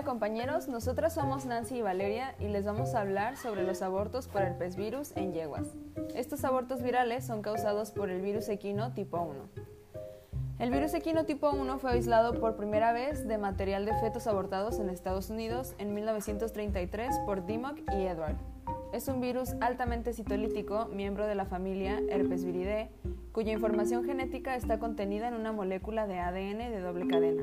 Hola 0.00 0.08
compañeros, 0.08 0.66
nosotras 0.66 1.12
somos 1.12 1.44
Nancy 1.44 1.76
y 1.76 1.82
Valeria 1.82 2.34
y 2.38 2.48
les 2.48 2.64
vamos 2.64 2.94
a 2.94 3.02
hablar 3.02 3.36
sobre 3.36 3.64
los 3.64 3.82
abortos 3.82 4.28
por 4.28 4.40
herpes 4.40 4.74
virus 4.74 5.14
en 5.14 5.34
yeguas. 5.34 5.66
Estos 6.14 6.42
abortos 6.46 6.82
virales 6.82 7.26
son 7.26 7.42
causados 7.42 7.90
por 7.90 8.08
el 8.08 8.22
virus 8.22 8.48
equino 8.48 8.94
tipo 8.94 9.20
1. 9.20 9.66
El 10.58 10.70
virus 10.70 10.94
equino 10.94 11.26
tipo 11.26 11.50
1 11.50 11.78
fue 11.78 11.90
aislado 11.90 12.40
por 12.40 12.56
primera 12.56 12.94
vez 12.94 13.28
de 13.28 13.36
material 13.36 13.84
de 13.84 13.94
fetos 14.00 14.26
abortados 14.26 14.78
en 14.78 14.88
Estados 14.88 15.28
Unidos 15.28 15.74
en 15.76 15.92
1933 15.92 17.18
por 17.26 17.44
Dimock 17.44 17.80
y 17.92 18.06
Edward. 18.06 18.36
Es 18.94 19.06
un 19.08 19.20
virus 19.20 19.50
altamente 19.60 20.14
citolítico, 20.14 20.86
miembro 20.86 21.26
de 21.26 21.34
la 21.34 21.44
familia 21.44 22.00
Herpesviridae, 22.08 22.90
cuya 23.32 23.52
información 23.52 24.06
genética 24.06 24.56
está 24.56 24.78
contenida 24.78 25.28
en 25.28 25.34
una 25.34 25.52
molécula 25.52 26.06
de 26.06 26.20
ADN 26.20 26.70
de 26.70 26.80
doble 26.80 27.06
cadena. 27.06 27.42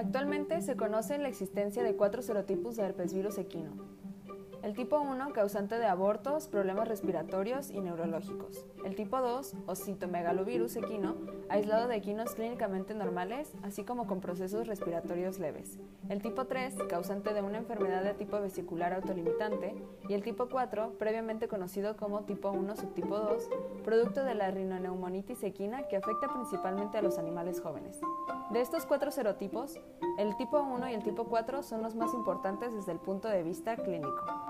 Actualmente 0.00 0.62
se 0.62 0.76
conoce 0.76 1.18
la 1.18 1.28
existencia 1.28 1.82
de 1.82 1.94
cuatro 1.94 2.22
serotipos 2.22 2.74
de 2.74 2.84
herpesvirus 2.84 3.36
equino. 3.36 3.99
El 4.62 4.74
tipo 4.74 5.00
1, 5.00 5.32
causante 5.32 5.78
de 5.78 5.86
abortos, 5.86 6.46
problemas 6.46 6.86
respiratorios 6.86 7.70
y 7.70 7.80
neurológicos. 7.80 8.66
El 8.84 8.94
tipo 8.94 9.18
2, 9.18 9.54
o 9.66 9.74
citomegalovirus 9.74 10.76
equino, 10.76 11.16
aislado 11.48 11.88
de 11.88 11.96
equinos 11.96 12.34
clínicamente 12.34 12.94
normales, 12.94 13.52
así 13.62 13.84
como 13.84 14.06
con 14.06 14.20
procesos 14.20 14.66
respiratorios 14.66 15.38
leves. 15.38 15.78
El 16.10 16.20
tipo 16.20 16.44
3, 16.44 16.74
causante 16.88 17.32
de 17.32 17.40
una 17.40 17.56
enfermedad 17.56 18.02
de 18.02 18.12
tipo 18.12 18.38
vesicular 18.38 18.92
autolimitante. 18.92 19.74
Y 20.08 20.12
el 20.12 20.22
tipo 20.22 20.50
4, 20.50 20.98
previamente 20.98 21.48
conocido 21.48 21.96
como 21.96 22.24
tipo 22.24 22.50
1 22.50 22.76
subtipo 22.76 23.18
2, 23.18 23.48
producto 23.82 24.24
de 24.24 24.34
la 24.34 24.50
rinoneumonitis 24.50 25.42
equina 25.42 25.88
que 25.88 25.96
afecta 25.96 26.28
principalmente 26.28 26.98
a 26.98 27.02
los 27.02 27.18
animales 27.18 27.62
jóvenes. 27.62 27.98
De 28.50 28.60
estos 28.60 28.84
cuatro 28.84 29.10
serotipos, 29.10 29.78
el 30.18 30.36
tipo 30.36 30.60
1 30.60 30.90
y 30.90 30.94
el 30.94 31.02
tipo 31.02 31.24
4 31.24 31.62
son 31.62 31.82
los 31.82 31.94
más 31.94 32.12
importantes 32.12 32.74
desde 32.74 32.92
el 32.92 32.98
punto 32.98 33.28
de 33.28 33.42
vista 33.42 33.76
clínico. 33.76 34.49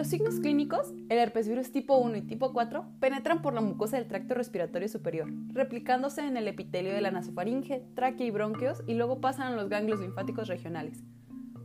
Los 0.00 0.08
signos 0.08 0.40
clínicos, 0.40 0.94
el 1.10 1.18
herpesvirus 1.18 1.72
tipo 1.72 1.98
1 1.98 2.16
y 2.16 2.22
tipo 2.22 2.54
4 2.54 2.86
penetran 3.00 3.42
por 3.42 3.52
la 3.52 3.60
mucosa 3.60 3.98
del 3.98 4.08
tracto 4.08 4.32
respiratorio 4.32 4.88
superior, 4.88 5.28
replicándose 5.52 6.22
en 6.22 6.38
el 6.38 6.48
epitelio 6.48 6.94
de 6.94 7.02
la 7.02 7.10
nasofaringe, 7.10 7.84
tráquea 7.94 8.26
y 8.26 8.30
bronquios 8.30 8.82
y 8.86 8.94
luego 8.94 9.20
pasan 9.20 9.52
a 9.52 9.56
los 9.56 9.68
ganglios 9.68 10.00
linfáticos 10.00 10.48
regionales. 10.48 11.04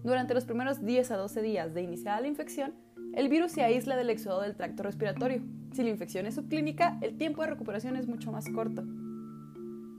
Durante 0.03 0.33
los 0.33 0.44
primeros 0.44 0.83
10 0.83 1.11
a 1.11 1.16
12 1.16 1.42
días 1.44 1.73
de 1.73 1.83
iniciada 1.83 2.19
la 2.19 2.27
infección, 2.27 2.73
el 3.14 3.30
virus 3.30 3.53
se 3.53 3.64
aísla 3.64 3.95
del 3.95 4.09
exudado 4.09 4.42
del 4.42 4.58
tracto 4.58 4.83
respiratorio. 4.83 5.42
Si 5.72 5.83
la 5.83 5.92
infección 5.92 6.25
es 6.25 6.36
subclínica, 6.36 6.97
el 6.99 7.17
tiempo 7.17 7.42
de 7.42 7.52
recuperación 7.52 7.95
es 7.95 8.05
mucho 8.05 8.33
más 8.33 8.49
corto. 8.49 8.83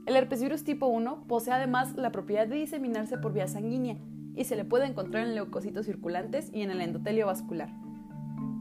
El 0.05 0.15
herpesvirus 0.15 0.63
tipo 0.63 0.85
1 0.85 1.25
posee 1.27 1.53
además 1.53 1.95
la 1.95 2.11
propiedad 2.11 2.47
de 2.47 2.57
diseminarse 2.57 3.17
por 3.17 3.33
vía 3.33 3.47
sanguínea 3.47 3.97
y 4.35 4.43
se 4.43 4.55
le 4.55 4.63
puede 4.63 4.85
encontrar 4.85 5.25
en 5.25 5.33
leucocitos 5.33 5.87
circulantes 5.87 6.51
y 6.53 6.61
en 6.61 6.69
el 6.69 6.81
endotelio 6.81 7.25
vascular. 7.25 7.86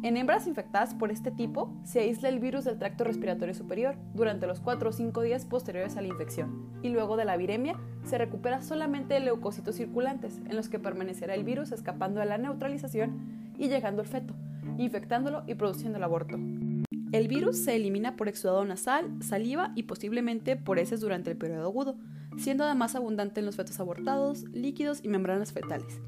En 0.03 0.17
hembras 0.17 0.47
infectadas 0.47 0.95
por 0.95 1.11
este 1.11 1.31
tipo, 1.31 1.73
se 1.85 2.01
aísla 2.01 2.29
el 2.29 2.39
virus 2.39 2.65
del 2.65 2.79
tracto 2.79 3.03
respiratorio 3.03 3.55
superior 3.55 3.97
durante 4.15 4.47
los 4.47 4.61
4 4.61 4.91
o 4.91 4.93
5 4.93 5.23
días 5.23 5.47
posteriores 5.47 5.97
a 5.97 6.03
la 6.03 6.09
infección, 6.09 6.71
y 6.83 6.91
luego 6.91 7.17
de 7.17 7.25
la 7.25 7.37
viremia 7.37 7.77
se 8.05 8.19
recupera 8.19 8.63
solamente 8.63 9.19
leucocitos 9.19 9.77
circulantes, 9.77 10.39
en 10.49 10.55
los 10.55 10.69
que 10.69 10.79
permanecerá 10.79 11.35
el 11.35 11.45
virus 11.45 11.73
escapando 11.73 12.21
de 12.21 12.27
la 12.27 12.39
neutralización 12.39 13.55
y 13.59 13.69
llegando 13.69 14.03
al 14.03 14.09
feto, 14.09 14.35
infectándolo 14.79 15.43
y 15.47 15.55
produciendo 15.55 15.99
el 15.99 16.05
aborto. 16.05 16.39
El 17.13 17.29
virus 17.29 17.65
se 17.65 17.77
elimina 17.77 18.17
por 18.17 18.29
exudado 18.29 18.65
nasal, 18.65 19.23
saliva 19.23 19.73
y 19.75 19.85
posiblemente 19.85 20.57
por 20.57 20.79
heces 20.79 21.01
durante 21.01 21.31
el 21.31 21.37
periodo 21.37 21.67
agudo, 21.67 21.97
siendo 22.37 22.65
además 22.65 22.95
abundante 22.95 23.41
en 23.41 23.47
los 23.47 23.57
fetos 23.57 23.81
abortados, 23.81 24.45
líquidos 24.53 25.01
y 25.03 25.09
membranas 25.09 25.53
fetales. 25.53 26.01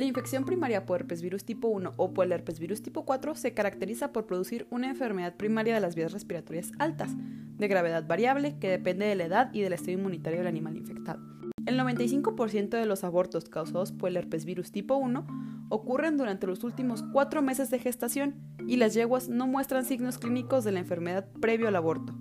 La 0.00 0.06
infección 0.06 0.46
primaria 0.46 0.86
por 0.86 0.98
herpesvirus 0.98 1.44
tipo 1.44 1.68
1 1.68 1.92
o 1.98 2.14
por 2.14 2.24
el 2.24 2.32
herpesvirus 2.32 2.80
tipo 2.80 3.04
4 3.04 3.34
se 3.34 3.52
caracteriza 3.52 4.14
por 4.14 4.24
producir 4.24 4.66
una 4.70 4.88
enfermedad 4.88 5.36
primaria 5.36 5.74
de 5.74 5.80
las 5.80 5.94
vías 5.94 6.10
respiratorias 6.10 6.72
altas, 6.78 7.10
de 7.58 7.68
gravedad 7.68 8.06
variable, 8.06 8.56
que 8.58 8.70
depende 8.70 9.04
de 9.04 9.14
la 9.14 9.24
edad 9.24 9.50
y 9.52 9.60
del 9.60 9.74
estado 9.74 9.92
inmunitario 9.92 10.38
del 10.38 10.46
animal 10.46 10.78
infectado. 10.78 11.20
El 11.66 11.78
95% 11.78 12.70
de 12.70 12.86
los 12.86 13.04
abortos 13.04 13.50
causados 13.50 13.92
por 13.92 14.08
el 14.08 14.16
herpesvirus 14.16 14.72
tipo 14.72 14.96
1 14.96 15.26
ocurren 15.68 16.16
durante 16.16 16.46
los 16.46 16.64
últimos 16.64 17.04
cuatro 17.12 17.42
meses 17.42 17.68
de 17.68 17.78
gestación 17.78 18.36
y 18.66 18.78
las 18.78 18.94
yeguas 18.94 19.28
no 19.28 19.46
muestran 19.46 19.84
signos 19.84 20.16
clínicos 20.16 20.64
de 20.64 20.72
la 20.72 20.80
enfermedad 20.80 21.28
previo 21.42 21.68
al 21.68 21.76
aborto. 21.76 22.14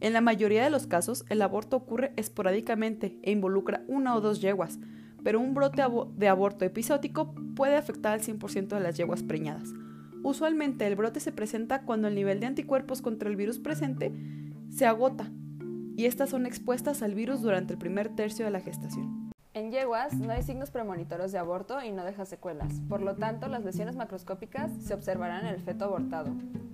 En 0.00 0.12
la 0.12 0.20
mayoría 0.20 0.64
de 0.64 0.70
los 0.70 0.88
casos, 0.88 1.24
el 1.28 1.40
aborto 1.40 1.76
ocurre 1.76 2.14
esporádicamente 2.16 3.16
e 3.22 3.30
involucra 3.30 3.84
una 3.86 4.16
o 4.16 4.20
dos 4.20 4.40
yeguas, 4.40 4.80
pero 5.24 5.40
un 5.40 5.54
brote 5.54 5.82
de 6.16 6.28
aborto 6.28 6.64
episótico 6.64 7.34
puede 7.56 7.76
afectar 7.76 8.12
al 8.12 8.20
100% 8.20 8.68
de 8.68 8.80
las 8.80 8.96
yeguas 8.96 9.22
preñadas. 9.22 9.68
Usualmente 10.22 10.86
el 10.86 10.96
brote 10.96 11.20
se 11.20 11.32
presenta 11.32 11.82
cuando 11.82 12.08
el 12.08 12.14
nivel 12.14 12.40
de 12.40 12.46
anticuerpos 12.46 13.02
contra 13.02 13.28
el 13.28 13.36
virus 13.36 13.58
presente 13.58 14.12
se 14.70 14.86
agota 14.86 15.30
y 15.96 16.06
estas 16.06 16.30
son 16.30 16.46
expuestas 16.46 17.02
al 17.02 17.14
virus 17.14 17.42
durante 17.42 17.74
el 17.74 17.78
primer 17.78 18.08
tercio 18.14 18.44
de 18.44 18.50
la 18.50 18.60
gestación. 18.60 19.32
En 19.54 19.70
yeguas 19.70 20.14
no 20.14 20.32
hay 20.32 20.42
signos 20.42 20.70
premonitorios 20.70 21.30
de 21.30 21.38
aborto 21.38 21.82
y 21.82 21.92
no 21.92 22.04
deja 22.04 22.24
secuelas, 22.24 22.80
por 22.88 23.02
lo 23.02 23.16
tanto 23.16 23.48
las 23.48 23.64
lesiones 23.64 23.96
macroscópicas 23.96 24.70
se 24.80 24.94
observarán 24.94 25.44
en 25.44 25.54
el 25.54 25.60
feto 25.60 25.84
abortado. 25.84 26.30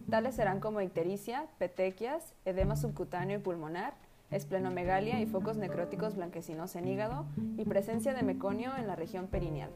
Tales 0.09 0.37
serán 0.37 0.61
como 0.61 0.81
ictericia, 0.81 1.47
petequias, 1.59 2.35
edema 2.45 2.77
subcutáneo 2.77 3.39
y 3.39 3.43
pulmonar, 3.43 3.95
esplenomegalia 4.31 5.21
y 5.21 5.27
focos 5.27 5.56
necróticos 5.56 6.16
blanquecinos 6.16 6.77
en 6.77 6.89
hígado 6.89 7.27
y 7.56 7.65
presencia 7.65 8.15
de 8.15 8.22
meconio 8.22 8.77
en 8.77 8.87
la 8.87 8.97
región 8.97 9.27
perineal. 9.27 9.71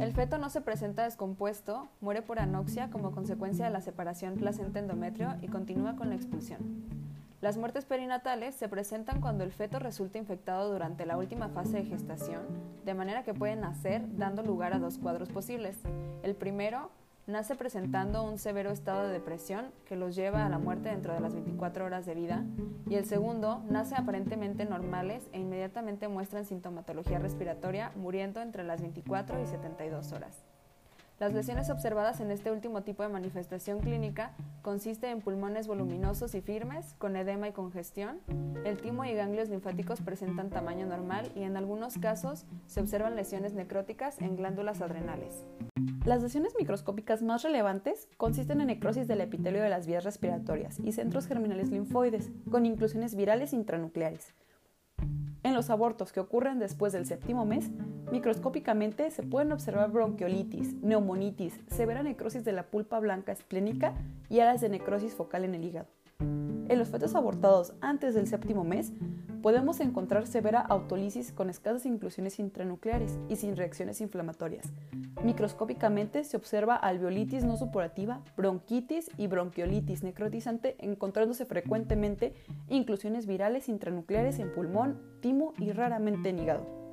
El 0.00 0.12
feto 0.12 0.38
no 0.38 0.50
se 0.50 0.60
presenta 0.60 1.04
descompuesto, 1.04 1.88
muere 2.00 2.22
por 2.22 2.38
anoxia 2.38 2.90
como 2.90 3.10
consecuencia 3.10 3.64
de 3.64 3.70
la 3.70 3.80
separación 3.80 4.36
placenta-endometrio 4.36 5.36
y 5.40 5.48
continúa 5.48 5.96
con 5.96 6.10
la 6.10 6.14
expulsión. 6.14 6.60
Las 7.40 7.56
muertes 7.56 7.84
perinatales 7.84 8.54
se 8.54 8.68
presentan 8.68 9.20
cuando 9.20 9.44
el 9.44 9.52
feto 9.52 9.78
resulta 9.78 10.18
infectado 10.18 10.72
durante 10.72 11.06
la 11.06 11.16
última 11.16 11.48
fase 11.48 11.78
de 11.78 11.84
gestación, 11.84 12.42
de 12.84 12.94
manera 12.94 13.22
que 13.22 13.32
pueden 13.32 13.60
nacer 13.60 14.02
dando 14.16 14.42
lugar 14.42 14.74
a 14.74 14.78
dos 14.78 14.98
cuadros 14.98 15.28
posibles. 15.28 15.78
El 16.22 16.34
primero 16.34 16.90
nace 17.28 17.54
presentando 17.56 18.24
un 18.24 18.38
severo 18.38 18.70
estado 18.70 19.06
de 19.06 19.12
depresión 19.12 19.66
que 19.84 19.96
los 19.96 20.16
lleva 20.16 20.46
a 20.46 20.48
la 20.48 20.58
muerte 20.58 20.88
dentro 20.88 21.12
de 21.12 21.20
las 21.20 21.34
24 21.34 21.84
horas 21.84 22.06
de 22.06 22.14
vida 22.14 22.44
y 22.88 22.94
el 22.94 23.04
segundo 23.04 23.62
nace 23.68 23.94
aparentemente 23.96 24.64
normales 24.64 25.28
e 25.32 25.38
inmediatamente 25.38 26.08
muestran 26.08 26.46
sintomatología 26.46 27.18
respiratoria 27.18 27.92
muriendo 27.96 28.40
entre 28.40 28.64
las 28.64 28.80
24 28.80 29.42
y 29.42 29.46
72 29.46 30.12
horas. 30.12 30.38
Las 31.20 31.34
lesiones 31.34 31.68
observadas 31.68 32.20
en 32.20 32.30
este 32.30 32.50
último 32.50 32.82
tipo 32.82 33.02
de 33.02 33.08
manifestación 33.10 33.80
clínica 33.80 34.32
consiste 34.62 35.10
en 35.10 35.20
pulmones 35.20 35.66
voluminosos 35.66 36.34
y 36.34 36.40
firmes, 36.40 36.94
con 36.96 37.16
edema 37.16 37.48
y 37.48 37.52
congestión. 37.52 38.20
El 38.64 38.80
timo 38.80 39.04
y 39.04 39.12
ganglios 39.14 39.48
linfáticos 39.48 40.00
presentan 40.00 40.48
tamaño 40.48 40.86
normal 40.86 41.30
y 41.34 41.42
en 41.42 41.56
algunos 41.56 41.98
casos 41.98 42.46
se 42.66 42.80
observan 42.80 43.16
lesiones 43.16 43.52
necróticas 43.52 44.18
en 44.20 44.36
glándulas 44.36 44.80
adrenales. 44.80 45.44
Las 46.04 46.22
lesiones 46.22 46.54
microscópicas 46.58 47.22
más 47.22 47.42
relevantes 47.42 48.08
consisten 48.16 48.60
en 48.60 48.68
necrosis 48.68 49.06
del 49.06 49.20
epitelio 49.20 49.62
de 49.62 49.68
las 49.68 49.86
vías 49.86 50.04
respiratorias 50.04 50.78
y 50.80 50.92
centros 50.92 51.26
germinales 51.26 51.70
linfoides, 51.70 52.30
con 52.50 52.66
inclusiones 52.66 53.14
virales 53.14 53.52
intranucleares. 53.52 54.34
En 55.42 55.54
los 55.54 55.70
abortos 55.70 56.12
que 56.12 56.20
ocurren 56.20 56.58
después 56.58 56.92
del 56.92 57.06
séptimo 57.06 57.44
mes, 57.44 57.70
microscópicamente 58.10 59.10
se 59.10 59.22
pueden 59.22 59.52
observar 59.52 59.90
bronquiolitis, 59.90 60.74
neumonitis, 60.82 61.60
severa 61.68 62.02
necrosis 62.02 62.44
de 62.44 62.52
la 62.52 62.64
pulpa 62.64 62.98
blanca 62.98 63.32
esplénica 63.32 63.94
y 64.28 64.40
áreas 64.40 64.60
de 64.60 64.68
necrosis 64.68 65.14
focal 65.14 65.44
en 65.44 65.54
el 65.54 65.64
hígado. 65.64 65.88
En 66.68 66.78
los 66.78 66.90
fetos 66.90 67.14
abortados 67.14 67.72
antes 67.80 68.14
del 68.14 68.26
séptimo 68.26 68.62
mes, 68.62 68.92
podemos 69.42 69.80
encontrar 69.80 70.26
severa 70.26 70.60
autolisis 70.60 71.32
con 71.32 71.48
escasas 71.48 71.86
inclusiones 71.86 72.38
intranucleares 72.38 73.18
y 73.28 73.36
sin 73.36 73.56
reacciones 73.56 74.02
inflamatorias. 74.02 74.70
Microscópicamente 75.24 76.24
se 76.24 76.36
observa 76.36 76.76
alveolitis 76.76 77.44
no 77.44 77.56
supurativa, 77.56 78.20
bronquitis 78.36 79.10
y 79.16 79.28
bronquiolitis 79.28 80.02
necrotizante, 80.02 80.76
encontrándose 80.78 81.46
frecuentemente 81.46 82.34
inclusiones 82.68 83.26
virales 83.26 83.70
intranucleares 83.70 84.38
en 84.38 84.52
pulmón, 84.52 85.00
timo 85.20 85.54
y 85.58 85.72
raramente 85.72 86.28
en 86.28 86.38
hígado. 86.38 86.87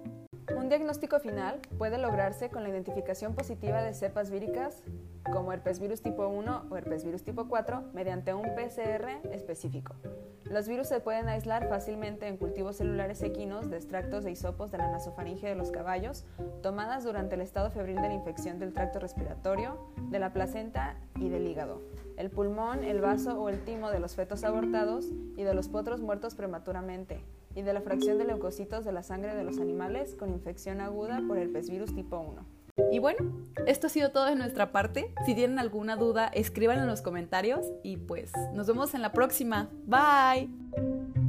Un 0.53 0.69
diagnóstico 0.69 1.19
final 1.19 1.59
puede 1.77 1.97
lograrse 1.97 2.49
con 2.49 2.63
la 2.63 2.69
identificación 2.69 3.33
positiva 3.33 3.81
de 3.81 3.93
cepas 3.93 4.29
víricas 4.29 4.83
como 5.31 5.51
herpesvirus 5.51 6.03
tipo 6.03 6.27
1 6.27 6.65
o 6.69 6.77
herpesvirus 6.77 7.23
tipo 7.23 7.47
4 7.47 7.85
mediante 7.93 8.33
un 8.33 8.43
PCR 8.53 9.27
específico. 9.31 9.95
Los 10.43 10.67
virus 10.67 10.87
se 10.87 10.99
pueden 10.99 11.27
aislar 11.29 11.67
fácilmente 11.67 12.27
en 12.27 12.37
cultivos 12.37 12.75
celulares 12.77 13.23
equinos 13.23 13.71
de 13.71 13.77
extractos 13.77 14.23
de 14.23 14.31
hisopos 14.31 14.71
de 14.71 14.77
la 14.77 14.91
nasofaringe 14.91 15.47
de 15.47 15.55
los 15.55 15.71
caballos 15.71 16.25
tomadas 16.61 17.03
durante 17.03 17.33
el 17.33 17.41
estado 17.41 17.71
febril 17.71 17.95
de 17.95 18.09
la 18.09 18.13
infección 18.13 18.59
del 18.59 18.71
tracto 18.71 18.99
respiratorio, 18.99 19.89
de 19.97 20.19
la 20.19 20.31
placenta 20.31 20.97
y 21.15 21.29
del 21.29 21.47
hígado, 21.47 21.81
el 22.17 22.29
pulmón, 22.29 22.83
el 22.83 23.01
vaso 23.01 23.41
o 23.41 23.49
el 23.49 23.63
timo 23.63 23.89
de 23.89 23.99
los 23.99 24.15
fetos 24.15 24.43
abortados 24.43 25.07
y 25.35 25.41
de 25.41 25.55
los 25.55 25.69
potros 25.69 26.01
muertos 26.01 26.35
prematuramente, 26.35 27.23
y 27.55 27.61
de 27.61 27.73
la 27.73 27.81
fracción 27.81 28.17
de 28.17 28.25
leucocitos 28.25 28.85
de 28.85 28.91
la 28.91 29.03
sangre 29.03 29.35
de 29.35 29.43
los 29.43 29.59
animales 29.59 30.15
con 30.15 30.29
infección 30.29 30.81
aguda 30.81 31.21
por 31.27 31.37
herpes 31.37 31.69
virus 31.69 31.95
tipo 31.95 32.19
1. 32.19 32.45
Y 32.91 32.99
bueno, 32.99 33.31
esto 33.65 33.87
ha 33.87 33.89
sido 33.89 34.11
todo 34.11 34.25
de 34.25 34.35
nuestra 34.35 34.71
parte. 34.71 35.13
Si 35.25 35.33
tienen 35.33 35.59
alguna 35.59 35.95
duda, 35.95 36.27
escriban 36.27 36.79
en 36.79 36.87
los 36.87 37.01
comentarios 37.01 37.65
y 37.83 37.97
pues 37.97 38.31
nos 38.53 38.67
vemos 38.67 38.93
en 38.93 39.01
la 39.01 39.13
próxima. 39.13 39.69
Bye. 39.85 41.24